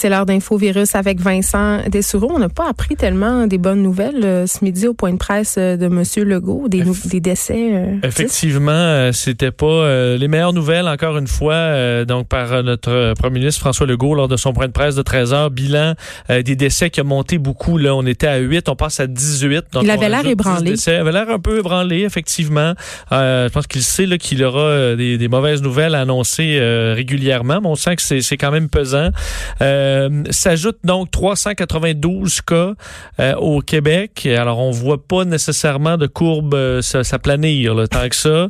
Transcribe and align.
C'est 0.00 0.08
l'heure 0.08 0.24
d'infovirus 0.24 0.94
avec 0.94 1.20
Vincent 1.20 1.82
Dessoureau. 1.90 2.32
On 2.34 2.38
n'a 2.38 2.48
pas 2.48 2.66
appris 2.70 2.96
tellement 2.96 3.46
des 3.46 3.58
bonnes 3.58 3.82
nouvelles 3.82 4.24
euh, 4.24 4.46
ce 4.46 4.64
midi 4.64 4.88
au 4.88 4.94
point 4.94 5.12
de 5.12 5.18
presse 5.18 5.56
euh, 5.58 5.76
de 5.76 5.88
Monsieur 5.88 6.24
Legault, 6.24 6.68
des, 6.68 6.84
des 7.04 7.20
décès. 7.20 7.68
euh, 7.74 7.96
Effectivement, 8.02 8.70
euh, 8.72 9.12
c'était 9.12 9.50
pas 9.50 10.16
les 10.16 10.26
meilleures 10.26 10.54
nouvelles, 10.54 10.88
encore 10.88 11.18
une 11.18 11.26
fois, 11.26 12.06
donc 12.06 12.28
par 12.28 12.62
notre 12.62 13.12
premier 13.18 13.40
ministre 13.40 13.60
François 13.60 13.86
Legault 13.86 14.14
lors 14.14 14.26
de 14.26 14.38
son 14.38 14.54
point 14.54 14.68
de 14.68 14.72
presse 14.72 14.94
de 14.94 15.02
13 15.02 15.34
heures. 15.34 15.50
Bilan 15.50 15.92
des 16.30 16.56
décès 16.56 16.88
qui 16.88 17.00
a 17.00 17.04
monté 17.04 17.36
beaucoup. 17.36 17.76
Là, 17.76 17.94
on 17.94 18.06
était 18.06 18.26
à 18.26 18.38
8, 18.38 18.70
on 18.70 18.76
passe 18.76 19.00
à 19.00 19.06
18. 19.06 19.64
Donc 19.72 19.82
Il 19.82 19.90
avait 19.90 20.08
l'air 20.08 20.22
rajoute 20.22 20.28
10 20.28 20.30
ébranlé. 20.32 20.74
Il 20.86 20.90
avait 20.92 21.12
l'air 21.12 21.28
un 21.28 21.38
peu 21.38 21.58
ébranlé, 21.58 22.04
effectivement. 22.04 22.72
Je 23.10 23.48
pense 23.50 23.66
qu'il 23.66 23.82
sait 23.82 24.06
qu'il 24.16 24.42
aura 24.44 24.96
des, 24.96 25.18
des 25.18 25.28
mauvaises 25.28 25.60
nouvelles 25.60 25.94
à 25.94 26.00
annoncer 26.00 26.58
régulièrement, 26.94 27.60
mais 27.60 27.68
on 27.68 27.74
sent 27.74 27.96
que 27.96 28.02
c'est 28.02 28.22
c'est 28.22 28.38
quand 28.38 28.50
même 28.50 28.70
pesant. 28.70 29.10
Euh, 29.60 29.89
S'ajoute 30.30 30.78
donc 30.84 31.10
392 31.10 32.40
cas 32.42 32.74
euh, 33.18 33.34
au 33.36 33.60
Québec. 33.60 34.26
Alors, 34.26 34.58
on 34.58 34.70
voit 34.70 35.02
pas 35.06 35.24
nécessairement 35.24 35.96
de 35.96 36.06
courbe 36.06 36.54
euh, 36.54 36.82
s'aplanir 36.82 37.74
tant 37.90 38.08
que 38.08 38.16
ça. 38.16 38.48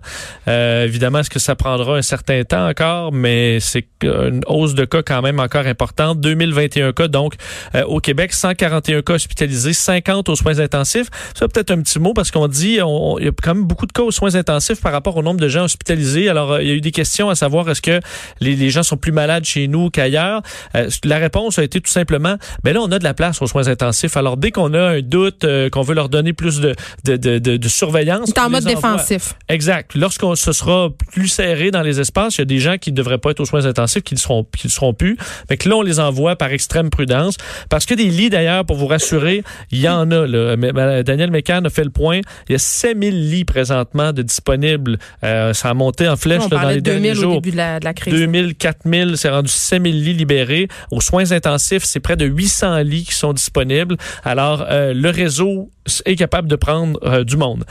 Euh, 0.48 0.84
évidemment, 0.84 1.20
est-ce 1.20 1.30
que 1.30 1.38
ça 1.38 1.54
prendra 1.54 1.96
un 1.96 2.02
certain 2.02 2.42
temps 2.44 2.68
encore, 2.68 3.12
mais 3.12 3.58
c'est 3.60 3.86
une 4.02 4.40
hausse 4.46 4.74
de 4.74 4.84
cas 4.84 5.02
quand 5.02 5.22
même 5.22 5.40
encore 5.40 5.66
importante. 5.66 6.20
2021 6.20 6.92
cas, 6.92 7.08
donc, 7.08 7.34
euh, 7.74 7.82
au 7.84 8.00
Québec, 8.00 8.32
141 8.32 9.02
cas 9.02 9.14
hospitalisés, 9.14 9.72
50 9.72 10.28
aux 10.28 10.36
soins 10.36 10.58
intensifs. 10.58 11.08
Ça, 11.34 11.48
peut-être 11.48 11.70
un 11.70 11.80
petit 11.82 11.98
mot 11.98 12.14
parce 12.14 12.30
qu'on 12.30 12.48
dit 12.48 12.78
on- 12.82 13.18
il 13.18 13.26
y 13.26 13.28
a 13.28 13.32
quand 13.42 13.54
même 13.54 13.64
beaucoup 13.64 13.86
de 13.86 13.92
cas 13.92 14.02
aux 14.02 14.10
soins 14.10 14.34
intensifs 14.34 14.80
par 14.80 14.92
rapport 14.92 15.16
au 15.16 15.22
nombre 15.22 15.40
de 15.40 15.48
gens 15.48 15.64
hospitalisés. 15.64 16.28
Alors, 16.28 16.52
euh, 16.52 16.62
il 16.62 16.68
y 16.68 16.70
a 16.70 16.74
eu 16.74 16.80
des 16.80 16.92
questions 16.92 17.30
à 17.30 17.34
savoir 17.34 17.68
est-ce 17.70 17.82
que 17.82 18.00
les, 18.40 18.70
gens 18.70 18.82
sont 18.82 18.96
plus 18.96 19.12
malades 19.12 19.44
chez 19.44 19.68
nous 19.68 19.90
qu'ailleurs? 19.90 20.42
Euh, 20.74 20.88
réponse 21.30 21.58
a 21.58 21.62
été 21.62 21.80
tout 21.80 21.90
simplement, 21.90 22.36
ben 22.64 22.74
là, 22.74 22.80
on 22.82 22.90
a 22.90 22.98
de 22.98 23.04
la 23.04 23.14
place 23.14 23.40
aux 23.40 23.46
soins 23.46 23.68
intensifs. 23.68 24.16
Alors, 24.16 24.36
dès 24.36 24.50
qu'on 24.50 24.74
a 24.74 24.80
un 24.80 25.00
doute, 25.00 25.44
euh, 25.44 25.70
qu'on 25.70 25.82
veut 25.82 25.94
leur 25.94 26.08
donner 26.08 26.32
plus 26.32 26.60
de, 26.60 26.74
de, 27.04 27.16
de, 27.16 27.38
de, 27.56 27.68
surveillance, 27.68 28.28
C'est 28.34 28.40
en 28.40 28.50
mode 28.50 28.64
défensif. 28.64 29.34
Exact. 29.48 29.94
Lorsqu'on 29.94 30.34
se 30.34 30.52
sera 30.52 30.88
plus 31.12 31.28
serré 31.28 31.70
dans 31.70 31.82
les 31.82 32.00
espaces, 32.00 32.36
il 32.36 32.40
y 32.40 32.42
a 32.42 32.46
des 32.46 32.58
gens 32.58 32.76
qui 32.78 32.90
ne 32.90 32.96
devraient 32.96 33.18
pas 33.18 33.30
être 33.30 33.40
aux 33.40 33.44
soins 33.44 33.64
intensifs 33.66 34.02
qui 34.02 34.14
ne 34.14 34.18
seront, 34.18 34.44
qui 34.56 34.66
ne 34.66 34.72
seront 34.72 34.92
plus. 34.92 35.16
Fait 35.48 35.56
que 35.56 35.68
là, 35.68 35.76
on 35.76 35.82
les 35.82 36.00
envoie 36.00 36.34
par 36.36 36.50
extrême 36.50 36.90
prudence. 36.90 37.36
Parce 37.68 37.86
que 37.86 37.94
des 37.94 38.04
lits, 38.10 38.30
d'ailleurs, 38.30 38.64
pour 38.64 38.76
vous 38.76 38.86
rassurer, 38.88 39.44
il 39.70 39.80
y 39.80 39.88
en 39.88 40.10
a. 40.10 40.26
Là. 40.26 40.56
Mais- 40.56 40.72
mais 40.72 41.04
Daniel 41.04 41.30
Mécan 41.30 41.62
a 41.64 41.70
fait 41.70 41.84
le 41.84 41.90
point. 41.90 42.20
Il 42.48 42.52
y 42.52 42.54
a 42.56 42.58
7000 42.58 43.30
lits 43.30 43.44
présentement 43.44 44.12
de 44.12 44.22
disponibles. 44.22 44.98
Euh, 45.24 45.52
ça 45.52 45.70
a 45.70 45.74
monté 45.74 46.08
en 46.08 46.16
flèche 46.16 46.42
là, 46.50 46.62
dans 46.62 46.68
les 46.68 46.76
de 46.76 46.80
2000 46.80 47.02
derniers 47.02 47.10
au 47.18 47.22
jours. 47.22 47.34
début 47.40 47.52
de 47.52 47.56
la, 47.56 47.78
de 47.80 47.84
la 47.84 47.94
crise. 47.94 48.12
2000, 48.14 48.54
4000, 48.56 49.16
c'est 49.16 49.30
rendu 49.30 49.48
5000 49.50 50.02
lits 50.04 50.14
libérés. 50.14 50.68
Aux 50.90 51.00
soins 51.00 51.19
intensifs, 51.32 51.84
c'est 51.84 52.00
près 52.00 52.16
de 52.16 52.24
800 52.26 52.78
lits 52.78 53.04
qui 53.04 53.14
sont 53.14 53.32
disponibles. 53.32 53.96
Alors, 54.24 54.64
euh, 54.68 54.92
le 54.94 55.10
réseau 55.10 55.70
est 56.04 56.16
capable 56.16 56.48
de 56.48 56.56
prendre 56.56 56.98
euh, 57.04 57.24
du 57.24 57.36
monde. 57.36 57.64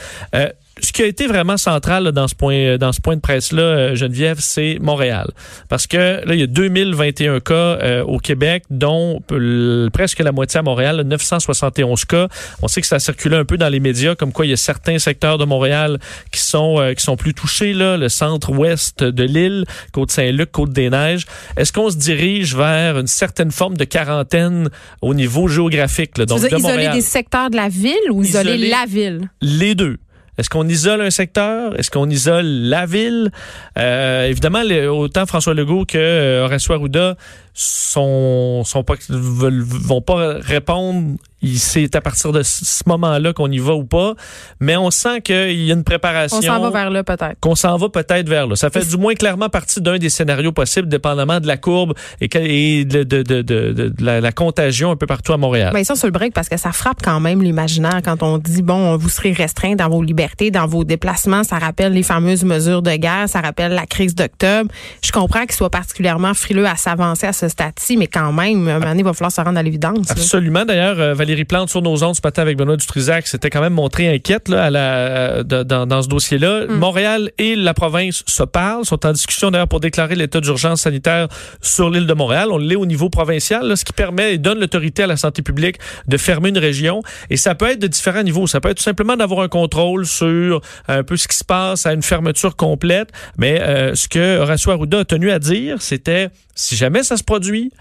Euh, 0.80 0.86
ce 0.86 0.92
qui 0.92 1.02
a 1.02 1.06
été 1.06 1.28
vraiment 1.28 1.58
central 1.58 2.04
là, 2.06 2.12
dans 2.12 2.28
ce 2.28 2.36
point 2.36 2.78
dans 2.78 2.92
ce 2.92 3.02
point 3.02 3.16
de 3.16 3.22
presse 3.22 3.52
là 3.52 3.96
Geneviève 3.96 4.38
c'est 4.40 4.78
Montréal 4.82 5.30
parce 5.68 5.88
que 5.88 5.98
là 6.26 6.34
il 6.34 6.40
y 6.40 6.44
a 6.44 6.48
2021 6.48 7.40
cas 7.40 7.54
euh, 7.54 8.04
au 8.04 8.18
Québec 8.20 8.64
dont 8.70 9.22
euh, 9.32 9.90
presque 9.92 10.20
la 10.20 10.32
moitié 10.32 10.60
à 10.60 10.64
Montréal 10.64 10.98
là, 10.98 11.04
971 11.04 12.06
cas 12.06 12.28
on 12.62 12.68
sait 12.68 12.82
que 12.82 12.88
ça 12.88 12.96
a 12.96 13.00
circulé 13.00 13.36
un 13.38 13.46
peu 13.46 13.58
dans 13.58 13.70
les 13.70 13.80
médias 13.80 14.16
comme 14.16 14.32
quoi 14.32 14.46
il 14.46 14.50
y 14.50 14.54
a 14.54 14.58
certains 14.58 15.00
secteurs 15.00 15.38
de 15.38 15.46
Montréal 15.46 16.00
qui 16.32 16.40
sont 16.42 16.80
euh, 16.80 16.94
qui 16.94 17.04
sont 17.04 17.18
plus 17.18 17.34
touchés 17.34 17.74
là 17.74 17.98
le 17.98 18.10
centre-ouest 18.10 19.04
de 19.04 19.24
l'île 19.24 19.66
Côte-Saint-Luc 19.92 20.52
Côte-des-Neiges 20.52 21.26
est-ce 21.58 21.74
qu'on 21.74 21.90
se 21.90 21.98
dirige 21.98 22.56
vers 22.56 22.98
une 22.98 23.08
certaine 23.08 23.52
forme 23.52 23.78
de 23.78 23.84
quarantaine 23.86 24.70
au 25.02 25.14
niveau 25.14 25.48
géographique 25.48 26.18
là, 26.18 26.26
donc 26.26 26.42
de 26.42 26.48
isoler 26.48 26.62
Montréal? 26.62 26.94
des 26.94 27.02
secteurs 27.02 27.50
de 27.50 27.56
la 27.56 27.70
ville 27.70 27.94
ou 28.12 28.24
isoler, 28.24 28.52
Isoler- 28.56 28.70
la 28.70 28.86
ville? 28.88 29.30
les 29.42 29.76
deux. 29.76 29.98
Est-ce 30.40 30.50
qu'on 30.50 30.68
isole 30.70 31.02
un 31.02 31.10
secteur? 31.10 31.78
Est-ce 31.78 31.92
qu'on 31.92 32.10
isole 32.10 32.46
la 32.46 32.86
ville? 32.86 33.30
Euh, 33.78 34.26
évidemment, 34.26 34.62
autant 34.90 35.26
François 35.26 35.54
Legault 35.54 35.84
que 35.84 35.98
euh, 35.98 36.46
Horacio 36.46 36.74
Arruda 36.74 37.18
sont, 37.64 38.64
sont 38.64 38.84
pas, 38.84 38.96
veulent- 39.10 39.64
vont 39.64 40.02
pas 40.02 40.36
répondre. 40.40 41.18
C'est 41.56 41.96
à 41.96 42.02
partir 42.02 42.34
de 42.34 42.44
ce 42.44 42.84
moment-là 42.86 43.32
qu'on 43.32 43.50
y 43.50 43.60
va 43.60 43.74
ou 43.74 43.86
pas. 43.86 44.14
Mais 44.60 44.76
on 44.76 44.92
sent 44.92 45.22
qu'il 45.22 45.62
y 45.66 45.72
a 45.72 45.74
une 45.74 45.86
préparation. 45.86 46.38
On 46.38 46.42
s'en 46.42 46.60
va 46.60 46.70
vers 46.70 46.90
là 46.90 47.02
peut-être. 47.04 47.38
qu'on 47.40 47.56
s'en 47.56 47.78
va 47.78 47.88
peut-être 47.88 48.28
vers 48.28 48.46
là. 48.46 48.58
Ça 48.58 48.70
fait 48.70 48.86
du 48.86 48.98
moins 48.98 49.14
clairement 49.14 49.48
partie 49.48 49.80
d'un 49.80 49.98
des 49.98 50.10
scénarios 50.10 50.52
possibles, 50.52 50.90
dépendamment 50.90 51.40
de 51.40 51.48
la 51.48 51.56
courbe 51.56 51.94
et, 52.20 52.84
de, 52.86 53.04
de- 53.04 53.24
de- 53.24 53.42
de- 53.42 53.94
la, 54.00 54.20
la 54.20 54.32
contagion 54.34 54.92
un 54.92 54.96
peu 54.98 55.06
partout 55.06 55.32
à 55.32 55.38
Montréal. 55.38 55.72
Ben 55.74 55.84
ça 55.86 55.96
sur 55.96 56.08
le 56.08 56.12
break 56.12 56.34
parce 56.34 56.50
que 56.50 56.58
ça 56.58 56.74
frappe 56.74 57.02
quand 57.02 57.22
même 57.22 57.42
l'imaginaire 57.42 58.02
quand 58.04 58.22
on 58.22 58.38
dit 58.38 58.62
bon 58.62 58.98
vous 58.98 59.10
serez 59.10 59.32
restreint 59.32 59.76
dans 59.76 59.88
vos 59.90 60.04
libertés, 60.04 60.52
dans 60.52 60.68
vos 60.68 60.84
déplacements, 60.84 61.44
ça 61.46 61.58
rappelle 61.58 61.94
les 61.94 62.04
fameuses 62.04 62.44
mesures 62.44 62.82
de 62.82 62.92
guerre, 62.96 63.30
ça 63.30 63.40
rappelle 63.42 63.72
la 63.74 63.86
crise 63.86 64.14
d'octobre. 64.16 64.70
Je 65.04 65.12
comprends 65.14 65.42
qu'il 65.44 65.54
soit 65.54 65.70
particulièrement 65.70 66.34
frileux 66.34 66.68
à 66.68 66.76
s'avancer 66.76 67.28
à 67.28 67.34
ce 67.34 67.48
stade-ci, 67.50 67.98
mais 67.98 68.08
quand 68.08 68.32
même, 68.32 68.68
à 68.68 68.72
un 68.72 68.80
moment 68.80 68.86
donné, 68.92 69.00
il 69.00 69.06
va 69.06 69.14
falloir 69.14 69.32
se 69.32 69.42
rendre 69.42 69.58
à 69.58 69.64
l'évidence. 69.64 70.10
Absolument. 70.10 70.66
D'ailleurs, 70.66 71.00
euh, 71.00 71.14
Valérie 71.14 71.46
Plante 71.46 71.70
sur 71.70 71.82
nos 71.82 72.04
ondes 72.04 72.16
ce 72.16 72.22
matin 72.24 72.42
avec 72.42 72.58
Benoît 72.58 72.78
Dutrisac 72.78 73.28
s'était 73.28 73.50
quand 73.50 73.62
même 73.62 73.74
montrée 73.74 74.08
inquiète 74.14 74.48
là, 74.50 74.66
à 74.66 74.70
la, 74.70 74.80
euh, 74.80 75.44
dans, 75.44 75.86
dans 75.86 76.02
ce 76.02 76.08
dossier-là. 76.08 76.68
Montréal 76.68 77.32
et 77.38 77.56
la 77.56 77.74
province 77.74 78.24
se 78.26 78.44
parlent, 78.44 78.86
sont 78.86 79.06
en 79.06 79.12
discussion 79.12 79.52
d'ailleurs 79.52 79.68
pour 79.68 79.80
déclarer 79.80 80.16
l'état 80.16 80.40
d'urgence 80.42 80.82
sanitaire 80.82 81.28
sur 81.62 81.90
l'île 81.90 82.08
de 82.08 82.14
Montréal. 82.14 82.50
On 82.52 82.58
l'est 82.58 82.76
au 82.76 82.86
niveau 82.86 83.10
provincial, 83.10 83.68
là, 83.68 83.76
ce 83.76 83.86
qui 83.86 83.94
permet 83.94 84.34
et 84.34 84.38
donne 84.38 84.60
l'autorité 84.60 85.04
à 85.04 85.08
la 85.08 85.18
santé 85.18 85.42
publique 85.42 85.78
de 86.08 86.18
fermer 86.18 86.50
une 86.50 86.58
région. 86.58 87.02
Et 87.30 87.38
ça 87.38 87.56
peut 87.56 87.70
être 87.70 87.80
de 87.80 87.88
différents 87.88 88.24
niveaux. 88.24 88.48
Ça 88.48 88.60
peut 88.60 88.70
être 88.70 88.78
tout 88.78 88.84
simplement 88.84 89.16
d'avoir 89.16 89.42
un 89.42 89.48
contrôle 89.48 90.06
sur 90.06 90.62
un 90.88 91.04
peu 91.04 91.18
ce 91.18 91.28
qui 91.28 91.38
se 91.38 91.44
passe 91.44 91.86
à 91.86 91.94
une 91.94 92.04
fermeture 92.04 92.56
complète. 92.56 93.10
Mais 93.38 93.62
euh, 93.62 93.96
ce 93.96 94.08
que 94.08 94.40
Horacio 94.40 94.72
Arruda 94.72 95.00
a 95.00 95.06
tenu 95.06 95.32
à 95.32 95.40
dire, 95.40 95.82
c'était 95.82 96.30
si 96.60 96.76
jamais 96.76 97.04
ça 97.04 97.16
se 97.16 97.24
produit, 97.24 97.72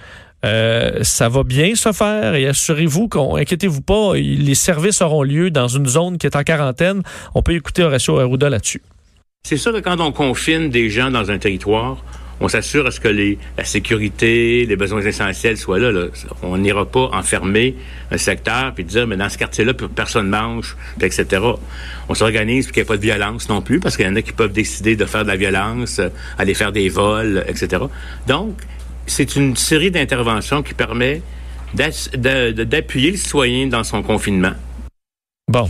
euh, 0.44 1.02
ça 1.02 1.28
va 1.28 1.42
bien 1.42 1.74
se 1.74 1.90
faire 1.90 2.36
et 2.36 2.46
assurez-vous 2.46 3.08
qu'on 3.08 3.34
inquiétez-vous 3.34 3.82
pas, 3.82 4.14
les 4.14 4.54
services 4.54 5.02
auront 5.02 5.24
lieu 5.24 5.50
dans 5.50 5.66
une 5.66 5.86
zone 5.86 6.16
qui 6.16 6.28
est 6.28 6.36
en 6.36 6.44
quarantaine. 6.44 7.02
On 7.34 7.42
peut 7.42 7.54
écouter 7.54 7.82
Horacio 7.82 8.20
Arruda 8.20 8.48
là-dessus. 8.48 8.80
C'est 9.42 9.56
sûr 9.56 9.72
que 9.72 9.80
quand 9.80 9.98
on 10.00 10.12
confine 10.12 10.70
des 10.70 10.90
gens 10.90 11.10
dans 11.10 11.28
un 11.32 11.38
territoire, 11.38 12.04
on 12.40 12.48
s'assure 12.48 12.86
à 12.86 12.90
ce 12.90 13.00
que 13.00 13.08
la 13.08 13.64
sécurité, 13.64 14.64
les 14.66 14.76
besoins 14.76 15.02
essentiels 15.02 15.56
soient 15.56 15.78
là. 15.78 15.90
là. 15.90 16.06
On 16.42 16.56
n'ira 16.58 16.86
pas 16.86 17.10
enfermer 17.12 17.74
un 18.10 18.18
secteur 18.18 18.72
puis 18.74 18.84
dire, 18.84 19.06
mais 19.06 19.16
dans 19.16 19.28
ce 19.28 19.38
quartier-là, 19.38 19.74
personne 19.74 20.28
mange, 20.28 20.76
etc. 21.00 21.26
On 22.08 22.14
s'organise 22.14 22.66
pour 22.66 22.74
qu'il 22.74 22.82
n'y 22.82 22.86
ait 22.86 22.88
pas 22.88 22.96
de 22.96 23.02
violence 23.02 23.48
non 23.48 23.60
plus, 23.60 23.80
parce 23.80 23.96
qu'il 23.96 24.06
y 24.06 24.08
en 24.08 24.16
a 24.16 24.22
qui 24.22 24.32
peuvent 24.32 24.52
décider 24.52 24.96
de 24.96 25.04
faire 25.04 25.24
de 25.24 25.28
la 25.28 25.36
violence, 25.36 25.98
euh, 25.98 26.08
aller 26.38 26.54
faire 26.54 26.72
des 26.72 26.88
vols, 26.88 27.44
etc. 27.48 27.82
Donc, 28.26 28.60
c'est 29.06 29.36
une 29.36 29.56
série 29.56 29.90
d'interventions 29.90 30.62
qui 30.62 30.74
permet 30.74 31.22
d'appuyer 31.74 33.10
le 33.10 33.16
citoyen 33.16 33.66
dans 33.66 33.84
son 33.84 34.02
confinement. 34.02 34.54
Bon. 35.48 35.68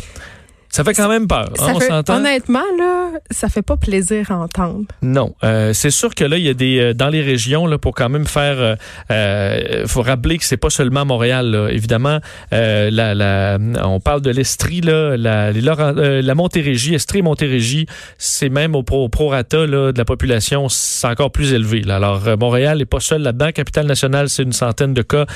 Ça 0.79 0.85
fait 0.85 0.95
quand 0.95 1.09
même 1.09 1.27
peur. 1.27 1.49
hein, 1.51 1.53
Ça 1.57 1.73
on 1.75 1.81
fait- 1.81 1.89
s'entend? 1.89 2.19
honnêtement, 2.19 2.63
là, 2.79 3.11
ça 3.33 3.49
fait 3.49 3.63
pas 3.63 3.77
plaisir 3.77 4.31
à 4.31 4.37
entendre. 4.37 4.85
Non, 5.03 5.35
Euh, 5.43 5.73
c'est 5.73 5.91
sûr 5.91 6.15
que 6.15 6.23
là 6.25 6.37
il 6.37 6.45
y 6.45 6.49
a 6.49 6.55
des 6.55 6.79
euh, 6.79 6.95
dans 6.95 7.09
les 7.09 7.21
régions 7.21 7.67
là 7.67 7.79
pour 7.79 7.97
quand 7.97 8.09
même 8.09 8.27
faire. 8.27 8.61
euh, 8.61 8.77
euh, 9.11 9.87
faut 9.89 10.03
rappeler 10.03 10.39
que 10.39 10.45
c'est 10.45 10.57
pas 10.57 10.71
seulement 10.71 11.05
Montréal. 11.05 11.51
là. 11.51 11.69
Évidemment, 11.71 12.21
la, 12.53 13.15
la, 13.15 13.59
on 13.85 13.99
parle 13.99 14.21
de 14.23 14.31
l'Estrie 14.31 14.81
là, 14.81 15.17
la, 15.17 15.51
les 15.51 15.61
Laurent- 15.63 15.95
la 15.97 16.35
Montérégie, 16.37 16.95
Estrie 16.95 17.23
Montérégie, 17.23 17.87
c'est 18.17 18.49
même 18.49 18.77
au 18.77 18.85
pro, 18.85 19.05
au 19.05 19.09
prorata 19.09 19.67
là, 19.67 19.91
de 19.93 19.99
la 19.99 20.05
population, 20.05 20.69
c'est 20.69 21.09
encore 21.09 21.33
plus 21.33 21.53
élevé. 21.55 21.81
Là. 21.83 21.97
Alors 21.97 22.23
Montréal 22.39 22.79
n'est 22.79 22.85
pas 22.85 23.01
seul 23.01 23.23
là-dedans. 23.23 23.51
Capitale 23.53 23.87
nationale, 23.87 24.29
c'est 24.29 24.45
une 24.45 24.53
centaine 24.53 24.95
de 24.95 25.03
cas 25.03 25.27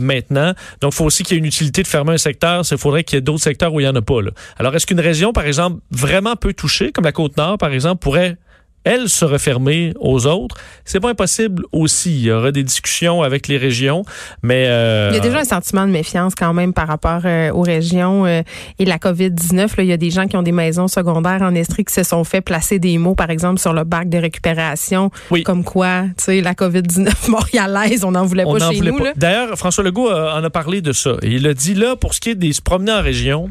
maintenant. 0.00 0.52
Donc, 0.80 0.92
il 0.92 0.96
faut 0.96 1.04
aussi 1.04 1.22
qu'il 1.22 1.34
y 1.34 1.36
ait 1.36 1.40
une 1.40 1.46
utilité 1.46 1.82
de 1.84 1.88
fermer 1.88 2.14
un 2.14 2.18
secteur. 2.18 2.62
Il 2.70 2.78
faudrait 2.78 3.04
qu'il 3.04 3.16
y 3.16 3.18
ait 3.18 3.22
d'autres 3.22 3.42
secteurs 3.42 3.72
où 3.72 3.80
il 3.80 3.84
y 3.84 3.88
en 3.88 3.94
a 3.94 4.02
pas. 4.02 4.20
Là. 4.22 4.30
Alors, 4.58 4.74
est-ce 4.80 4.86
qu'une 4.86 4.98
région, 5.00 5.34
par 5.34 5.44
exemple, 5.44 5.80
vraiment 5.90 6.36
peu 6.36 6.54
touchée, 6.54 6.90
comme 6.90 7.04
la 7.04 7.12
Côte-Nord, 7.12 7.58
par 7.58 7.70
exemple, 7.70 7.98
pourrait 8.00 8.38
elle 8.82 9.10
se 9.10 9.26
refermer 9.26 9.92
aux 10.00 10.26
autres? 10.26 10.56
C'est 10.86 11.00
pas 11.00 11.10
impossible 11.10 11.64
aussi. 11.70 12.14
Il 12.14 12.22
y 12.22 12.32
aura 12.32 12.50
des 12.50 12.62
discussions 12.62 13.20
avec 13.22 13.46
les 13.46 13.58
régions, 13.58 14.04
mais 14.42 14.68
euh, 14.68 15.10
Il 15.12 15.16
y 15.16 15.18
a 15.18 15.20
déjà 15.20 15.40
un 15.40 15.44
sentiment 15.44 15.86
de 15.86 15.92
méfiance 15.92 16.34
quand 16.34 16.54
même 16.54 16.72
par 16.72 16.88
rapport 16.88 17.20
euh, 17.26 17.52
aux 17.52 17.60
régions 17.60 18.24
euh, 18.24 18.40
et 18.78 18.86
la 18.86 18.96
COVID-19. 18.96 19.76
Là, 19.76 19.82
il 19.82 19.84
y 19.84 19.92
a 19.92 19.98
des 19.98 20.08
gens 20.08 20.26
qui 20.28 20.38
ont 20.38 20.42
des 20.42 20.50
maisons 20.50 20.88
secondaires 20.88 21.42
en 21.42 21.54
Estrie 21.54 21.84
qui 21.84 21.92
se 21.92 22.02
sont 22.02 22.24
fait 22.24 22.40
placer 22.40 22.78
des 22.78 22.96
mots, 22.96 23.14
par 23.14 23.28
exemple, 23.28 23.60
sur 23.60 23.74
le 23.74 23.84
bac 23.84 24.08
de 24.08 24.16
récupération, 24.16 25.10
Oui. 25.30 25.42
comme 25.42 25.62
quoi, 25.62 26.04
tu 26.16 26.24
sais, 26.24 26.40
la 26.40 26.54
COVID-19 26.54 27.28
montréalaise, 27.28 28.02
on 28.02 28.12
n'en 28.12 28.24
voulait 28.24 28.44
on 28.46 28.54
pas 28.54 28.60
n'en 28.60 28.70
chez 28.70 28.78
voulait 28.78 28.92
nous. 28.92 29.04
D'ailleurs, 29.14 29.58
François 29.58 29.84
Legault 29.84 30.10
en 30.10 30.42
a 30.42 30.48
parlé 30.48 30.80
de 30.80 30.92
ça. 30.92 31.16
Il 31.22 31.46
a 31.46 31.52
dit 31.52 31.74
là, 31.74 31.96
pour 31.96 32.14
ce 32.14 32.20
qui 32.20 32.30
est 32.30 32.34
des 32.34 32.54
se 32.54 32.62
promener 32.62 32.92
en 32.92 33.02
région, 33.02 33.50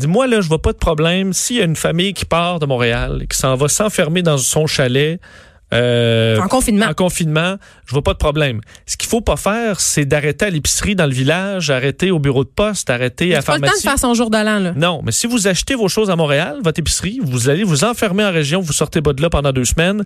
Dis-moi, 0.00 0.26
là, 0.26 0.40
je 0.40 0.48
vois 0.48 0.62
pas 0.62 0.72
de 0.72 0.78
problème. 0.78 1.34
S'il 1.34 1.56
y 1.56 1.60
a 1.60 1.64
une 1.64 1.76
famille 1.76 2.14
qui 2.14 2.24
part 2.24 2.58
de 2.58 2.64
Montréal 2.64 3.26
qui 3.28 3.36
s'en 3.36 3.54
va 3.54 3.68
s'enfermer 3.68 4.22
dans 4.22 4.38
son 4.38 4.66
chalet, 4.66 5.20
euh, 5.72 6.38
en 6.40 6.48
confinement. 6.48 6.86
En 6.86 6.94
confinement, 6.94 7.56
je 7.86 7.92
vois 7.92 8.02
pas 8.02 8.12
de 8.12 8.18
problème. 8.18 8.60
Ce 8.86 8.96
qu'il 8.96 9.08
faut 9.08 9.20
pas 9.20 9.36
faire, 9.36 9.80
c'est 9.80 10.04
d'arrêter 10.04 10.46
à 10.46 10.50
l'épicerie 10.50 10.94
dans 10.94 11.06
le 11.06 11.12
village, 11.12 11.70
arrêter 11.70 12.10
au 12.10 12.18
bureau 12.18 12.44
de 12.44 12.48
poste, 12.48 12.90
arrêter 12.90 13.32
à 13.32 13.36
la 13.36 13.42
pharmacie. 13.42 13.60
pas 13.60 13.66
le 13.66 13.72
temps 13.72 13.78
de 13.78 13.82
faire 13.90 13.98
son 13.98 14.14
jour 14.14 14.30
de 14.30 14.36
l'an, 14.36 14.58
là. 14.58 14.72
Non, 14.74 15.00
mais 15.04 15.12
si 15.12 15.26
vous 15.26 15.46
achetez 15.46 15.74
vos 15.74 15.88
choses 15.88 16.10
à 16.10 16.16
Montréal, 16.16 16.58
votre 16.64 16.80
épicerie, 16.80 17.20
vous 17.22 17.48
allez 17.48 17.64
vous 17.64 17.84
enfermer 17.84 18.24
en 18.24 18.32
région, 18.32 18.60
vous 18.60 18.72
sortez 18.72 19.00
pas 19.00 19.12
de 19.12 19.22
là 19.22 19.30
pendant 19.30 19.52
deux 19.52 19.64
semaines. 19.64 20.04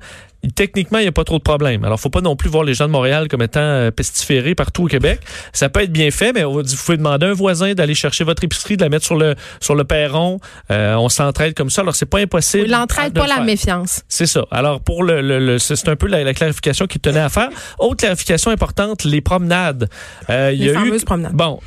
Techniquement, 0.54 0.98
il 0.98 1.02
n'y 1.02 1.08
a 1.08 1.12
pas 1.12 1.24
trop 1.24 1.38
de 1.38 1.42
problème. 1.42 1.84
Alors, 1.84 1.98
faut 1.98 2.10
pas 2.10 2.20
non 2.20 2.36
plus 2.36 2.50
voir 2.50 2.64
les 2.64 2.74
gens 2.74 2.86
de 2.86 2.92
Montréal 2.92 3.28
comme 3.28 3.40
étant 3.42 3.60
euh, 3.60 3.90
pestiférés 3.90 4.54
partout 4.54 4.84
au 4.84 4.88
Québec. 4.88 5.20
Ça 5.54 5.70
peut 5.70 5.80
être 5.80 5.92
bien 5.92 6.10
fait, 6.10 6.32
mais 6.34 6.44
vous 6.44 6.62
pouvez 6.62 6.98
demander 6.98 7.26
à 7.26 7.30
un 7.30 7.32
voisin 7.32 7.72
d'aller 7.72 7.94
chercher 7.94 8.24
votre 8.24 8.44
épicerie, 8.44 8.76
de 8.76 8.82
la 8.82 8.90
mettre 8.90 9.06
sur 9.06 9.16
le 9.16 9.34
sur 9.60 9.74
le 9.74 9.84
perron. 9.84 10.40
Euh, 10.70 10.94
on 10.96 11.08
s'entraide 11.08 11.54
comme 11.54 11.70
ça. 11.70 11.80
Alors, 11.80 11.94
c'est 11.94 12.04
pas 12.04 12.18
impossible. 12.18 12.66
L'entraide, 12.68 13.14
pas 13.14 13.26
la 13.26 13.40
méfiance. 13.40 14.02
C'est 14.08 14.26
ça. 14.26 14.44
Alors, 14.50 14.80
pour 14.80 15.02
le, 15.02 15.22
le 15.22 15.53
c'est 15.58 15.88
un 15.88 15.96
peu 15.96 16.06
la, 16.06 16.34
clarification 16.34 16.86
qu'il 16.86 17.00
tenait 17.00 17.20
à 17.20 17.28
faire. 17.28 17.48
Autre 17.78 17.96
clarification 17.96 18.50
importante, 18.50 19.04
les 19.04 19.20
promenades. 19.20 19.88
Euh, 20.30 20.52
les 20.52 20.66
y 20.66 20.70
a 20.70 20.74
fameuses 20.74 21.04
promenades. 21.04 21.34
Bon, 21.34 21.60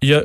il 0.00 0.10
y 0.10 0.14
a 0.14 0.22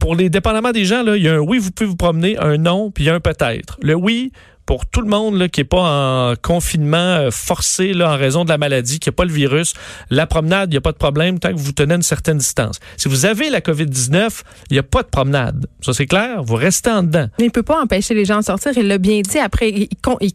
pour 0.00 0.16
les 0.16 0.30
dépendamment 0.30 0.72
des 0.72 0.86
gens, 0.86 1.02
là, 1.02 1.16
il 1.16 1.22
y 1.22 1.28
a 1.28 1.34
un 1.34 1.38
oui, 1.38 1.58
vous 1.58 1.70
pouvez 1.70 1.88
vous 1.88 1.96
promener, 1.96 2.36
un 2.38 2.56
non, 2.56 2.90
puis 2.90 3.04
il 3.04 3.06
y 3.08 3.10
a 3.10 3.14
un 3.14 3.20
peut-être. 3.20 3.78
Le 3.82 3.94
oui, 3.94 4.32
pour 4.70 4.86
tout 4.86 5.00
le 5.00 5.08
monde 5.08 5.36
là, 5.36 5.48
qui 5.48 5.58
n'est 5.58 5.64
pas 5.64 6.30
en 6.30 6.34
confinement 6.40 6.96
euh, 6.96 7.32
forcé 7.32 7.92
là, 7.92 8.12
en 8.12 8.16
raison 8.16 8.44
de 8.44 8.50
la 8.50 8.56
maladie, 8.56 9.00
qui 9.00 9.08
n'a 9.08 9.12
pas 9.12 9.24
le 9.24 9.32
virus, 9.32 9.74
la 10.10 10.28
promenade, 10.28 10.70
il 10.70 10.74
n'y 10.74 10.78
a 10.78 10.80
pas 10.80 10.92
de 10.92 10.96
problème 10.96 11.40
tant 11.40 11.52
que 11.52 11.58
vous 11.58 11.72
tenez 11.72 11.94
une 11.94 12.02
certaine 12.02 12.38
distance. 12.38 12.78
Si 12.96 13.08
vous 13.08 13.26
avez 13.26 13.50
la 13.50 13.60
COVID-19, 13.62 14.42
il 14.70 14.74
n'y 14.74 14.78
a 14.78 14.84
pas 14.84 15.02
de 15.02 15.08
promenade. 15.08 15.66
Ça, 15.80 15.92
c'est 15.92 16.06
clair? 16.06 16.44
Vous 16.44 16.54
restez 16.54 16.88
en 16.88 17.02
dedans. 17.02 17.26
Mais 17.40 17.46
il 17.46 17.48
ne 17.48 17.50
peut 17.50 17.64
pas 17.64 17.82
empêcher 17.82 18.14
les 18.14 18.24
gens 18.24 18.38
de 18.38 18.44
sortir. 18.44 18.70
Il 18.76 18.86
l'a 18.86 18.98
bien 18.98 19.22
dit. 19.22 19.38
Après, 19.40 19.70
il, 19.70 19.88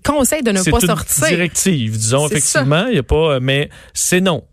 conseille 0.04 0.44
de 0.44 0.52
ne 0.52 0.70
pas 0.70 0.82
sortir. 0.82 1.06
C'est 1.08 1.30
directive, 1.30 1.98
disons, 1.98 2.28
effectivement. 2.28 2.88
Il 2.88 2.96
y 2.96 3.00
a 3.00 3.04
pas, 3.04 3.40
mais 3.40 3.70
c'est 3.94 4.20
non 4.20 4.44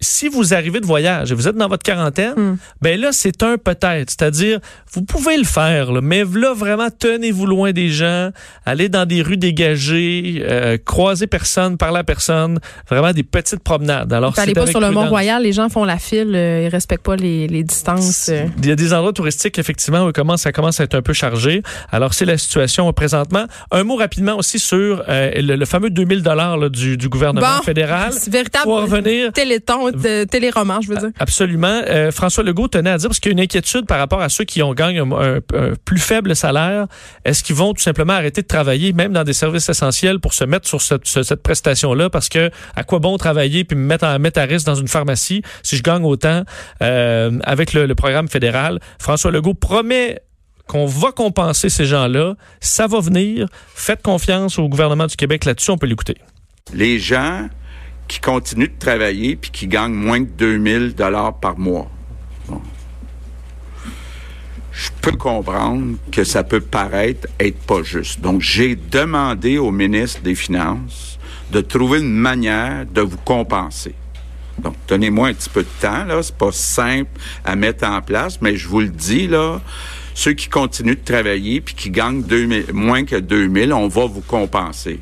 si 0.00 0.28
vous 0.28 0.54
arrivez 0.54 0.80
de 0.80 0.86
voyage 0.86 1.32
et 1.32 1.34
vous 1.34 1.48
êtes 1.48 1.56
dans 1.56 1.68
votre 1.68 1.82
quarantaine, 1.82 2.34
hmm. 2.36 2.56
ben 2.80 3.00
là, 3.00 3.10
c'est 3.12 3.42
un 3.42 3.58
peut-être. 3.58 4.10
C'est-à-dire, 4.10 4.60
vous 4.92 5.02
pouvez 5.02 5.36
le 5.36 5.44
faire, 5.44 5.90
mais 6.02 6.24
là, 6.24 6.54
vraiment, 6.54 6.88
tenez-vous 6.96 7.46
loin 7.46 7.72
des 7.72 7.88
gens, 7.88 8.30
allez 8.64 8.88
dans 8.88 9.06
des 9.06 9.22
rues 9.22 9.36
dégagées, 9.36 10.42
euh, 10.44 10.78
croisez 10.84 11.26
personne, 11.26 11.76
parlez 11.76 11.98
à 11.98 12.04
personne, 12.04 12.60
vraiment 12.88 13.12
des 13.12 13.24
petites 13.24 13.60
promenades. 13.60 14.12
Alors, 14.12 14.38
Allez 14.38 14.54
pas 14.54 14.66
sur 14.66 14.80
le 14.80 14.90
Mont-Royal, 14.90 15.42
les 15.42 15.52
gens 15.52 15.68
font 15.68 15.84
la 15.84 15.98
file, 15.98 16.32
euh, 16.34 16.62
ils 16.64 16.68
respectent 16.68 17.04
pas 17.04 17.16
les, 17.16 17.48
les 17.48 17.64
distances. 17.64 18.28
Euh. 18.28 18.46
Il 18.58 18.66
y 18.66 18.72
a 18.72 18.76
des 18.76 18.92
endroits 18.92 19.12
touristiques, 19.12 19.58
effectivement, 19.58 20.04
où 20.04 20.36
ça 20.36 20.52
commence 20.52 20.80
à 20.80 20.84
être 20.84 20.94
un 20.94 21.02
peu 21.02 21.12
chargé. 21.12 21.62
Alors, 21.90 22.14
c'est 22.14 22.24
la 22.24 22.38
situation 22.38 22.92
présentement. 22.92 23.46
Un 23.72 23.82
mot 23.82 23.96
rapidement 23.96 24.36
aussi 24.36 24.58
sur 24.58 25.02
le, 25.08 25.64
fameux 25.64 25.90
2000 25.90 26.22
dollars 26.22 26.70
du, 26.70 26.96
du 26.96 27.08
gouvernement 27.08 27.62
fédéral. 27.62 28.12
C'est 28.18 28.32
véritable 28.32 28.64
pour 28.64 28.80
revenir, 28.80 29.32
téléthon 29.32 29.87
de 29.92 30.24
téléroman, 30.24 30.80
je 30.80 30.88
veux 30.88 30.96
dire. 30.96 31.10
Absolument. 31.18 31.82
Euh, 31.88 32.10
François 32.10 32.44
Legault 32.44 32.68
tenait 32.68 32.90
à 32.90 32.98
dire, 32.98 33.08
parce 33.08 33.20
qu'il 33.20 33.30
y 33.30 33.32
a 33.32 33.34
une 33.34 33.40
inquiétude 33.40 33.86
par 33.86 33.98
rapport 33.98 34.20
à 34.20 34.28
ceux 34.28 34.44
qui 34.44 34.62
ont 34.62 34.74
gagné 34.74 35.00
un, 35.00 35.40
plus 35.84 35.98
faible 35.98 36.34
salaire, 36.36 36.86
est-ce 37.24 37.42
qu'ils 37.42 37.56
vont 37.56 37.74
tout 37.74 37.82
simplement 37.82 38.12
arrêter 38.14 38.42
de 38.42 38.46
travailler, 38.46 38.92
même 38.92 39.12
dans 39.12 39.24
des 39.24 39.32
services 39.32 39.68
essentiels, 39.68 40.20
pour 40.20 40.34
se 40.34 40.44
mettre 40.44 40.68
sur 40.68 40.80
cette, 40.82 41.06
cette 41.06 41.42
prestation-là, 41.42 42.10
parce 42.10 42.28
que 42.28 42.50
à 42.76 42.84
quoi 42.84 42.98
bon 42.98 43.16
travailler 43.16 43.64
puis 43.64 43.76
me 43.76 43.84
mettre, 43.84 44.06
en, 44.06 44.18
mettre 44.18 44.40
à 44.40 44.44
risque 44.44 44.66
dans 44.66 44.74
une 44.74 44.88
pharmacie 44.88 45.42
si 45.62 45.76
je 45.76 45.82
gagne 45.82 46.04
autant 46.04 46.42
euh, 46.82 47.38
avec 47.44 47.72
le, 47.72 47.86
le 47.86 47.94
programme 47.94 48.28
fédéral? 48.28 48.80
François 48.98 49.30
Legault 49.30 49.54
promet 49.54 50.20
qu'on 50.68 50.86
va 50.86 51.10
compenser 51.10 51.70
ces 51.70 51.86
gens-là. 51.86 52.34
Ça 52.60 52.86
va 52.86 53.00
venir. 53.00 53.48
Faites 53.74 54.02
confiance 54.02 54.58
au 54.58 54.68
gouvernement 54.68 55.06
du 55.06 55.16
Québec 55.16 55.44
là-dessus. 55.44 55.70
On 55.70 55.78
peut 55.78 55.86
l'écouter. 55.86 56.16
Les 56.72 56.98
gens 56.98 57.48
qui 58.08 58.20
continuent 58.20 58.72
de 58.74 58.78
travailler 58.78 59.36
puis 59.36 59.50
qui 59.50 59.68
gagnent 59.68 59.92
moins 59.92 60.20
de 60.20 60.26
2000 60.26 60.94
dollars 60.94 61.34
par 61.34 61.58
mois. 61.58 61.90
Je 64.72 64.90
peux 65.02 65.12
comprendre 65.12 65.96
que 66.12 66.22
ça 66.22 66.44
peut 66.44 66.60
paraître 66.60 67.26
être 67.40 67.58
pas 67.58 67.82
juste. 67.82 68.20
Donc, 68.20 68.40
j'ai 68.40 68.76
demandé 68.76 69.58
au 69.58 69.72
ministre 69.72 70.22
des 70.22 70.36
Finances 70.36 71.18
de 71.50 71.60
trouver 71.60 71.98
une 71.98 72.14
manière 72.14 72.86
de 72.86 73.00
vous 73.00 73.16
compenser. 73.18 73.94
Donc, 74.58 74.74
donnez-moi 74.86 75.28
un 75.28 75.34
petit 75.34 75.50
peu 75.50 75.62
de 75.62 75.80
temps, 75.80 76.04
là. 76.04 76.22
C'est 76.22 76.36
pas 76.36 76.52
simple 76.52 77.10
à 77.44 77.56
mettre 77.56 77.86
en 77.88 78.00
place, 78.02 78.40
mais 78.40 78.56
je 78.56 78.68
vous 78.68 78.80
le 78.80 78.88
dis, 78.88 79.26
là. 79.26 79.60
Ceux 80.14 80.32
qui 80.32 80.48
continuent 80.48 80.96
de 80.96 81.04
travailler 81.04 81.60
puis 81.60 81.74
qui 81.74 81.90
gagnent 81.90 82.24
moins 82.72 83.04
que 83.04 83.16
2000, 83.16 83.72
on 83.72 83.88
va 83.88 84.06
vous 84.06 84.20
compenser. 84.20 85.00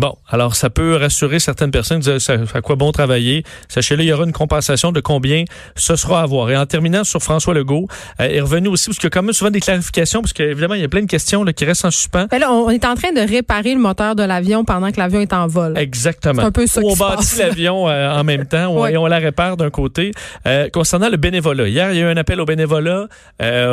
Bon, 0.00 0.16
alors 0.30 0.54
ça 0.54 0.70
peut 0.70 0.96
rassurer 0.96 1.40
certaines 1.40 1.70
personnes 1.70 2.00
disent 2.00 2.30
à 2.54 2.60
quoi 2.62 2.74
bon 2.74 2.90
travailler? 2.90 3.44
Sachez-le, 3.68 4.02
il 4.02 4.06
y 4.06 4.12
aura 4.14 4.24
une 4.24 4.32
compensation 4.32 4.92
de 4.92 5.00
combien 5.00 5.44
ce 5.76 5.94
sera 5.94 6.22
à 6.22 6.26
voir. 6.26 6.48
Et 6.48 6.56
en 6.56 6.64
terminant 6.64 7.04
sur 7.04 7.22
François 7.22 7.52
Legault, 7.52 7.86
euh, 8.18 8.24
est 8.24 8.40
revenu 8.40 8.68
aussi, 8.68 8.86
parce 8.86 8.96
qu'il 8.96 9.04
y 9.04 9.08
a 9.08 9.10
quand 9.10 9.22
même 9.22 9.34
souvent 9.34 9.50
des 9.50 9.60
clarifications, 9.60 10.22
parce 10.22 10.32
qu'évidemment, 10.32 10.72
il 10.72 10.80
y 10.80 10.84
a 10.84 10.88
plein 10.88 11.02
de 11.02 11.06
questions 11.06 11.44
là, 11.44 11.52
qui 11.52 11.66
restent 11.66 11.84
en 11.84 11.90
suspens. 11.90 12.28
Ben 12.30 12.38
là, 12.38 12.50
on 12.50 12.70
est 12.70 12.86
en 12.86 12.94
train 12.94 13.12
de 13.12 13.20
réparer 13.20 13.74
le 13.74 13.80
moteur 13.80 14.16
de 14.16 14.22
l'avion 14.22 14.64
pendant 14.64 14.90
que 14.90 14.96
l'avion 14.96 15.20
est 15.20 15.34
en 15.34 15.46
vol. 15.46 15.76
Exactement. 15.76 16.40
C'est 16.40 16.48
un 16.48 16.50
peu 16.50 16.66
ça 16.66 16.80
on 16.82 16.96
bâtit 16.96 17.38
l'avion 17.38 17.86
euh, 17.86 18.10
en 18.10 18.24
même 18.24 18.46
temps 18.46 18.86
et 18.86 18.96
on 18.96 19.04
la 19.04 19.18
répare 19.18 19.58
d'un 19.58 19.68
côté. 19.68 20.12
Euh, 20.46 20.70
concernant 20.70 21.10
le 21.10 21.18
bénévolat, 21.18 21.68
hier, 21.68 21.92
il 21.92 21.98
y 21.98 22.02
a 22.02 22.06
eu 22.06 22.10
un 22.10 22.16
appel 22.16 22.40
au 22.40 22.46
bénévolat 22.46 23.06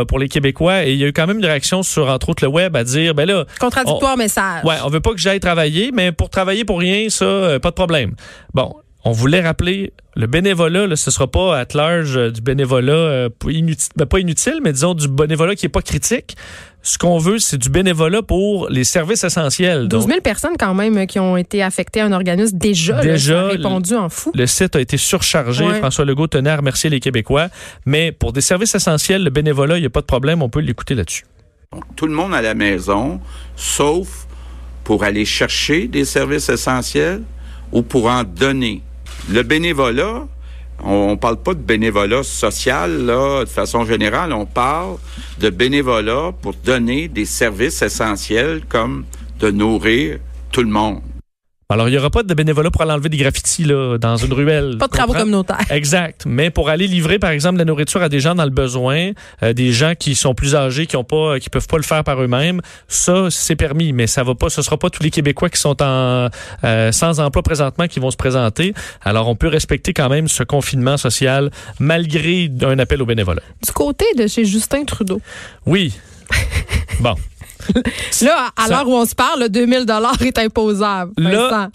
pour 0.10 0.20
les 0.20 0.28
Québécois 0.28 0.84
et 0.84 0.92
il 0.92 1.00
y 1.00 1.06
a 1.06 1.08
eu 1.08 1.14
quand 1.14 1.26
même 1.26 1.38
une 1.38 1.46
réaction 1.46 1.84
sur, 1.84 2.10
entre 2.10 2.28
autres, 2.28 2.44
le 2.44 2.50
web 2.50 2.76
à 2.76 2.84
dire, 2.84 3.16
ben 3.16 3.26
là... 3.26 3.46
Contradictoire 3.62 4.18
message. 4.18 4.66
Ouais, 4.66 4.76
on 4.84 4.90
veut 4.90 5.00
pas 5.00 5.12
que 5.12 5.20
j'aille 5.20 5.40
travailler, 5.40 5.92
mais 5.94 6.12
pour 6.18 6.30
travailler 6.30 6.66
pour 6.66 6.80
rien, 6.80 7.10
ça, 7.10 7.26
euh, 7.26 7.60
pas 7.60 7.70
de 7.70 7.76
problème. 7.76 8.16
Bon, 8.54 8.76
on 9.04 9.12
voulait 9.12 9.42
rappeler 9.42 9.94
le 10.18 10.28
bénévolat, 10.28 10.88
là, 10.88 10.96
ce 10.96 11.12
sera 11.12 11.28
pas 11.28 11.60
à 11.60 11.66
large 11.74 12.18
euh, 12.18 12.32
du 12.32 12.42
bénévolat 12.42 12.92
euh, 12.92 13.30
inutile, 13.48 13.92
ben, 13.96 14.06
pas 14.06 14.20
inutile, 14.20 14.60
mais 14.64 14.74
disons 14.74 14.96
du 14.96 15.08
bénévolat 15.08 15.56
qui 15.56 15.66
est 15.66 15.70
pas 15.70 15.82
critique. 15.82 16.36
Ce 16.82 16.98
qu'on 16.98 17.18
veut, 17.18 17.38
c'est 17.38 17.58
du 17.58 17.70
bénévolat 17.70 18.22
pour 18.22 18.70
les 18.70 18.84
services 18.84 19.24
essentiels. 19.24 19.88
12 19.88 20.08
000 20.08 20.22
personnes 20.22 20.56
quand 20.58 20.74
même 20.74 21.06
qui 21.06 21.20
ont 21.20 21.38
été 21.38 21.62
affectées 21.62 22.02
à 22.02 22.06
un 22.06 22.12
organisme 22.12 22.58
déjà, 22.58 23.02
déjà 23.02 23.48
répondu 23.48 23.94
en 23.94 24.10
fou. 24.10 24.32
Le 24.34 24.46
site 24.48 24.76
a 24.76 24.82
été 24.82 24.98
surchargé. 24.98 25.66
François 25.76 26.06
Legault 26.06 26.28
tenait 26.28 26.50
à 26.50 26.58
remercier 26.58 26.90
les 26.90 27.00
Québécois. 27.00 27.50
Mais 27.86 28.12
pour 28.12 28.32
des 28.34 28.42
services 28.42 28.74
essentiels, 28.74 29.24
le 29.24 29.30
bénévolat, 29.30 29.78
il 29.78 29.82
n'y 29.82 29.88
a 29.88 29.90
pas 29.90 30.02
de 30.02 30.06
problème. 30.06 30.42
On 30.42 30.50
peut 30.50 30.62
l'écouter 30.62 30.96
là-dessus. 30.96 31.26
Tout 31.98 32.08
le 32.08 32.14
monde 32.14 32.34
à 32.34 32.42
la 32.42 32.54
maison, 32.54 33.20
sauf 33.58 34.27
pour 34.88 35.04
aller 35.04 35.26
chercher 35.26 35.90
des 35.90 36.06
services 36.06 36.48
essentiels 36.48 37.22
ou 37.74 37.82
pour 37.82 38.06
en 38.06 38.24
donner. 38.24 38.82
Le 39.30 39.44
bénévolat, 39.44 40.26
on 40.82 41.12
ne 41.12 41.16
parle 41.16 41.36
pas 41.44 41.54
de 41.54 41.60
bénévolat 41.60 42.24
social 42.24 43.06
là, 43.06 43.44
de 43.44 43.50
façon 43.50 43.84
générale, 43.84 44.32
on 44.32 44.46
parle 44.46 44.96
de 45.42 45.50
bénévolat 45.50 46.32
pour 46.42 46.54
donner 46.54 47.10
des 47.10 47.26
services 47.26 47.82
essentiels 47.82 48.62
comme 48.70 49.04
de 49.42 49.52
nourrir 49.52 50.20
tout 50.54 50.62
le 50.62 50.70
monde. 50.70 51.02
Alors, 51.70 51.90
il 51.90 51.92
n'y 51.92 51.98
aura 51.98 52.10
pas 52.10 52.24
de 52.24 52.34
bénévolat 52.34 52.72
pour 52.72 52.82
aller 52.82 52.94
enlever 52.94 53.10
des 53.10 53.18
graffitis 53.18 53.66
là, 53.66 53.98
dans 53.98 54.16
une 54.16 54.32
ruelle. 54.32 54.78
Pas 54.78 54.88
de 54.88 54.92
travaux 54.94 55.12
communautaires. 55.12 55.70
Exact. 55.70 56.24
Mais 56.26 56.50
pour 56.50 56.70
aller 56.70 56.88
livrer, 56.88 57.20
par 57.20 57.32
exemple, 57.32 57.56
de 57.56 57.60
la 57.60 57.66
nourriture 57.66 58.02
à 58.02 58.08
des 58.08 58.22
gens 58.22 58.36
dans 58.36 58.46
le 58.46 58.52
besoin, 58.52 59.12
euh, 59.44 59.52
des 59.52 59.74
gens 59.74 59.92
qui 59.94 60.16
sont 60.16 60.34
plus 60.34 60.56
âgés, 60.56 60.86
qui 60.86 60.96
ont 60.96 61.04
pas, 61.04 61.42
qui 61.42 61.50
peuvent 61.50 61.68
pas 61.68 61.76
le 61.76 61.84
faire 61.84 62.06
par 62.06 62.24
eux-mêmes, 62.24 62.62
ça, 62.88 63.28
c'est 63.30 63.58
permis. 63.58 63.92
Mais 63.92 64.08
ça 64.08 64.24
va 64.24 64.34
pas, 64.34 64.50
ce 64.50 64.62
sera 64.62 64.78
pas 64.78 64.90
tous 64.90 65.04
les 65.04 65.12
Québécois 65.12 65.50
qui 65.50 65.60
sont 65.60 65.84
en 65.84 66.30
euh, 66.64 66.92
sans 66.94 67.20
emploi 67.20 67.44
présentement 67.44 67.88
qui 67.90 68.00
vont 68.00 68.12
se 68.12 68.18
présenter. 68.18 68.74
Alors, 69.04 69.28
on 69.28 69.36
peut 69.36 69.50
respecter 69.50 69.92
quand 69.92 70.08
même 70.08 70.30
ce 70.30 70.44
confinement 70.44 70.96
social 70.96 71.52
malgré 71.82 72.50
un 72.62 72.80
appel 72.80 73.02
au 73.02 73.06
bénévolat. 73.06 73.42
Du 73.66 73.74
côté 73.74 74.06
de 74.18 74.26
chez 74.28 74.46
Justin 74.46 74.86
Trudeau. 74.86 75.20
Oui. 75.66 75.94
bon. 77.02 77.16
là, 78.22 78.50
à 78.56 78.68
l'heure 78.70 78.88
où 78.88 78.94
on 78.94 79.06
se 79.06 79.16
parle, 79.16 79.42
le 79.42 79.50
2000 79.50 79.86
dollars 79.86 80.22
est 80.22 80.38
imposable. 80.38 81.12
Là, 81.18 81.70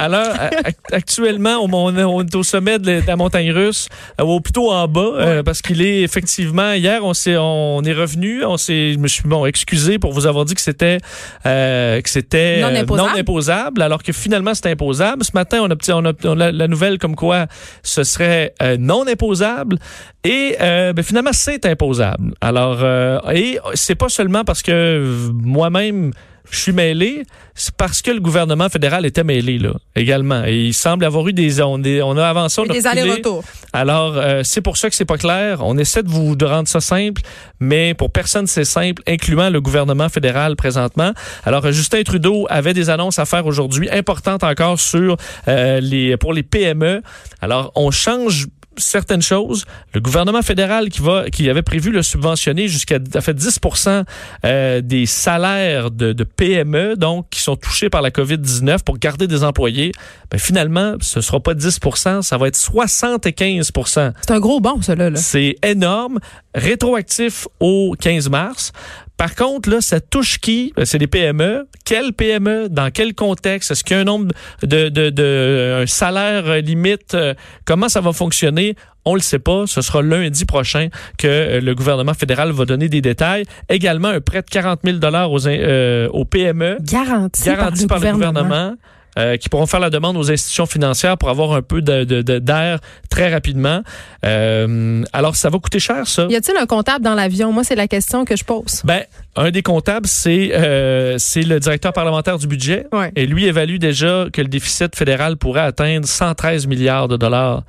actuellement, 0.92 1.58
on, 1.62 1.96
est 1.96 2.34
au 2.34 2.42
sommet 2.42 2.78
de 2.78 3.02
la 3.06 3.16
montagne 3.16 3.50
russe, 3.52 3.88
euh, 4.20 4.24
ou 4.24 4.40
plutôt 4.40 4.70
en 4.70 4.88
bas, 4.88 5.00
euh, 5.00 5.42
parce 5.42 5.62
qu'il 5.62 5.82
est 5.82 6.02
effectivement 6.02 6.72
hier, 6.72 7.04
on 7.04 7.14
s'est, 7.14 7.36
on 7.36 7.82
est 7.82 7.92
revenu, 7.92 8.44
on 8.44 8.56
s'est, 8.56 8.92
je 8.92 8.98
me 8.98 9.08
suis 9.08 9.24
bon 9.24 9.46
excusé 9.46 9.98
pour 9.98 10.12
vous 10.12 10.26
avoir 10.26 10.44
dit 10.44 10.54
que 10.54 10.60
c'était, 10.60 10.98
euh, 11.46 12.00
que 12.00 12.08
c'était 12.08 12.60
non, 12.60 13.08
imposable, 13.16 13.82
alors 13.82 14.02
que 14.02 14.12
finalement 14.12 14.54
c'est 14.54 14.70
imposable. 14.70 15.24
Ce 15.24 15.32
matin, 15.34 15.60
on 15.62 15.70
a, 15.70 15.74
on 15.92 16.04
a, 16.04 16.12
on 16.24 16.40
a 16.40 16.52
la 16.52 16.68
nouvelle 16.68 16.98
comme 16.98 17.16
quoi 17.16 17.46
ce 17.82 18.04
serait 18.04 18.54
non 18.78 19.06
imposable. 19.06 19.78
Et 20.24 20.56
ben, 20.60 21.02
finalement, 21.02 21.32
c'est 21.32 21.66
imposable. 21.66 22.34
Alors, 22.40 22.84
et 23.32 23.58
c'est 23.74 23.94
pas 23.94 24.08
seulement 24.08 24.44
parce 24.44 24.62
que 24.62 25.30
moi-même, 25.72 26.12
je 26.50 26.58
suis 26.58 26.72
mêlé, 26.72 27.22
c'est 27.54 27.74
parce 27.74 28.02
que 28.02 28.10
le 28.10 28.20
gouvernement 28.20 28.68
fédéral 28.68 29.06
était 29.06 29.24
mêlé 29.24 29.58
là 29.58 29.72
également. 29.94 30.44
Et 30.44 30.66
il 30.66 30.74
semble 30.74 31.04
avoir 31.04 31.26
eu 31.28 31.32
des 31.32 31.62
on, 31.62 31.80
on 31.82 32.16
a 32.16 32.26
avancé, 32.26 32.60
on 32.60 32.64
a 32.64 32.72
des 32.72 32.86
allers-retours. 32.86 33.44
Alors 33.72 34.14
euh, 34.16 34.42
c'est 34.44 34.60
pour 34.60 34.76
ça 34.76 34.90
que 34.90 34.96
c'est 34.96 35.04
pas 35.04 35.16
clair. 35.16 35.60
On 35.62 35.78
essaie 35.78 36.02
de 36.02 36.08
vous 36.08 36.36
de 36.36 36.44
rendre 36.44 36.68
ça 36.68 36.80
simple, 36.80 37.22
mais 37.60 37.94
pour 37.94 38.10
personne 38.10 38.46
c'est 38.46 38.64
simple, 38.64 39.02
incluant 39.06 39.50
le 39.50 39.60
gouvernement 39.60 40.08
fédéral 40.08 40.56
présentement. 40.56 41.12
Alors 41.44 41.70
Justin 41.70 42.02
Trudeau 42.02 42.46
avait 42.50 42.74
des 42.74 42.90
annonces 42.90 43.18
à 43.18 43.24
faire 43.24 43.46
aujourd'hui, 43.46 43.88
importantes 43.90 44.44
encore 44.44 44.78
sur 44.78 45.16
euh, 45.48 45.80
les 45.80 46.16
pour 46.16 46.32
les 46.32 46.42
PME. 46.42 47.02
Alors 47.40 47.72
on 47.76 47.90
change 47.90 48.48
certaines 48.76 49.22
choses. 49.22 49.64
Le 49.94 50.00
gouvernement 50.00 50.42
fédéral 50.42 50.88
qui 50.88 51.00
va, 51.00 51.30
qui 51.30 51.48
avait 51.48 51.62
prévu 51.62 51.90
le 51.90 52.02
subventionner 52.02 52.68
jusqu'à 52.68 52.98
fait 53.20 53.36
10% 53.36 54.04
euh, 54.44 54.80
des 54.80 55.06
salaires 55.06 55.90
de, 55.90 56.12
de, 56.12 56.24
PME, 56.24 56.96
donc 56.96 57.28
qui 57.30 57.40
sont 57.40 57.56
touchés 57.56 57.90
par 57.90 58.02
la 58.02 58.10
COVID-19 58.10 58.82
pour 58.84 58.98
garder 58.98 59.26
des 59.26 59.44
employés, 59.44 59.92
ben, 60.30 60.38
finalement, 60.38 60.94
ce 61.00 61.20
sera 61.20 61.40
pas 61.40 61.54
10% 61.54 62.22
ça 62.22 62.38
va 62.38 62.48
être 62.48 62.56
75% 62.56 64.12
C'est 64.20 64.30
un 64.30 64.40
gros 64.40 64.60
bon, 64.60 64.80
cela. 64.82 65.10
Là. 65.10 65.16
C'est 65.16 65.56
énorme. 65.62 66.18
Rétroactif 66.54 67.48
au 67.60 67.94
15 67.98 68.28
mars. 68.28 68.72
Par 69.16 69.34
contre, 69.34 69.70
là, 69.70 69.80
ça 69.80 70.00
touche 70.00 70.38
qui? 70.38 70.72
Ben, 70.76 70.84
c'est 70.84 70.98
les 70.98 71.06
PME. 71.06 71.68
Quel 71.84 72.12
PME? 72.12 72.68
Dans 72.68 72.90
quel 72.90 73.14
contexte? 73.14 73.70
Est-ce 73.70 73.84
qu'il 73.84 73.96
y 73.96 73.98
a 73.98 74.02
un 74.02 74.04
nombre 74.04 74.32
de, 74.62 74.88
de, 74.88 75.10
de 75.10 75.82
un 75.82 75.86
salaire 75.86 76.60
limite? 76.60 77.14
Euh, 77.14 77.34
comment 77.64 77.88
ça 77.88 78.00
va 78.00 78.12
fonctionner? 78.12 78.74
On 79.04 79.14
le 79.14 79.20
sait 79.20 79.38
pas. 79.38 79.64
Ce 79.66 79.80
sera 79.80 80.02
lundi 80.02 80.44
prochain 80.44 80.88
que 81.18 81.26
euh, 81.26 81.60
le 81.60 81.74
gouvernement 81.74 82.14
fédéral 82.14 82.52
va 82.52 82.64
donner 82.64 82.88
des 82.88 83.00
détails. 83.00 83.44
Également, 83.68 84.08
un 84.08 84.20
prêt 84.20 84.42
de 84.42 84.50
40 84.50 84.80
000 84.84 84.98
aux, 84.98 85.46
euh, 85.46 86.08
aux 86.08 86.24
PME. 86.24 86.78
Garanti, 86.80 87.44
garanti 87.44 87.86
par, 87.86 88.00
le 88.00 88.12
gouvernement. 88.12 88.74
Euh, 89.18 89.36
qui 89.36 89.50
pourront 89.50 89.66
faire 89.66 89.80
la 89.80 89.90
demande 89.90 90.16
aux 90.16 90.30
institutions 90.30 90.64
financières 90.64 91.18
pour 91.18 91.28
avoir 91.28 91.52
un 91.52 91.60
peu 91.60 91.82
d'air 91.82 92.06
de, 92.06 92.22
de, 92.22 92.78
très 93.10 93.30
rapidement. 93.30 93.82
Euh, 94.24 95.04
alors, 95.12 95.36
ça 95.36 95.50
va 95.50 95.58
coûter 95.58 95.80
cher, 95.80 96.06
ça. 96.06 96.26
Y 96.30 96.36
a-t-il 96.36 96.56
un 96.56 96.64
comptable 96.64 97.04
dans 97.04 97.14
l'avion? 97.14 97.52
Moi, 97.52 97.62
c'est 97.62 97.74
la 97.74 97.88
question 97.88 98.24
que 98.24 98.36
je 98.36 98.44
pose. 98.44 98.80
Ben, 98.84 99.02
un 99.36 99.50
des 99.50 99.60
comptables, 99.60 100.06
c'est 100.06 100.52
euh, 100.54 101.16
c'est 101.18 101.42
le 101.42 101.60
directeur 101.60 101.92
parlementaire 101.92 102.38
du 102.38 102.46
budget. 102.46 102.86
Ouais. 102.90 103.12
Et 103.14 103.26
lui 103.26 103.44
évalue 103.44 103.76
déjà 103.76 104.28
que 104.32 104.40
le 104.40 104.48
déficit 104.48 104.96
fédéral 104.96 105.36
pourrait 105.36 105.60
atteindre 105.60 106.08
113 106.08 106.66
milliards 106.66 107.08
de 107.08 107.18
dollars 107.18 107.64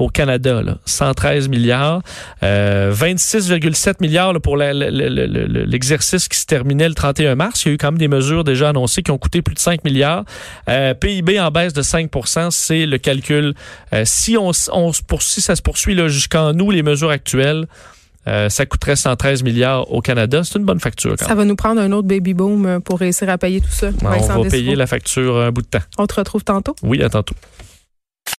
au 0.00 0.08
Canada, 0.08 0.62
là, 0.62 0.78
113 0.86 1.48
milliards, 1.48 2.02
euh, 2.42 2.92
26,7 2.92 3.96
milliards 4.00 4.32
là, 4.32 4.40
pour 4.40 4.56
l'exercice 4.56 6.28
qui 6.28 6.38
se 6.38 6.46
terminait 6.46 6.88
le 6.88 6.94
31 6.94 7.34
mars. 7.34 7.64
Il 7.64 7.68
y 7.68 7.70
a 7.70 7.74
eu 7.74 7.78
quand 7.78 7.92
même 7.92 7.98
des 7.98 8.08
mesures 8.08 8.44
déjà 8.44 8.70
annoncées 8.70 9.02
qui 9.02 9.10
ont 9.10 9.18
coûté 9.18 9.42
plus 9.42 9.54
de 9.54 9.60
5 9.60 9.84
milliards. 9.84 10.24
Euh, 10.68 10.94
PIB 10.94 11.38
en 11.40 11.50
baisse 11.50 11.72
de 11.72 11.82
5% 11.82 12.50
c'est 12.50 12.86
le 12.86 12.98
calcul. 12.98 13.54
Euh, 13.92 14.02
si 14.04 14.36
on, 14.36 14.50
on 14.72 14.92
se 14.92 15.02
poursuit, 15.02 15.42
ça 15.42 15.56
se 15.56 15.62
poursuit 15.62 15.96
jusqu'en 16.08 16.52
nous, 16.52 16.70
les 16.70 16.82
mesures 16.82 17.10
actuelles. 17.10 17.66
Euh, 18.28 18.48
ça 18.50 18.66
coûterait 18.66 18.96
113 18.96 19.42
milliards 19.42 19.90
au 19.92 20.00
Canada. 20.00 20.42
C'est 20.44 20.58
une 20.58 20.64
bonne 20.64 20.80
facture. 20.80 21.16
Quand 21.18 21.26
ça 21.26 21.34
va 21.34 21.44
nous 21.44 21.56
prendre 21.56 21.80
un 21.80 21.90
autre 21.92 22.06
baby 22.06 22.34
boom 22.34 22.66
euh, 22.66 22.80
pour 22.80 22.98
réussir 22.98 23.28
à 23.30 23.38
payer 23.38 23.60
tout 23.60 23.70
ça. 23.70 23.90
on 24.02 24.42
va 24.42 24.48
payer 24.50 24.76
la 24.76 24.86
facture 24.86 25.38
un 25.38 25.50
bout 25.50 25.62
de 25.62 25.66
temps. 25.66 25.84
On 25.98 26.06
te 26.06 26.14
retrouve 26.14 26.44
tantôt. 26.44 26.76
Oui, 26.82 27.02
à 27.02 27.08
tantôt. 27.08 27.34